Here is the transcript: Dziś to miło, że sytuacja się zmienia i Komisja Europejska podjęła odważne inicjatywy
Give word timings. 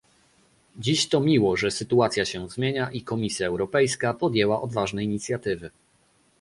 Dziś 0.77 1.09
to 1.09 1.19
miło, 1.19 1.57
że 1.57 1.71
sytuacja 1.71 2.25
się 2.25 2.49
zmienia 2.49 2.91
i 2.91 3.01
Komisja 3.01 3.47
Europejska 3.47 4.13
podjęła 4.13 4.61
odważne 4.61 5.03
inicjatywy 5.03 5.71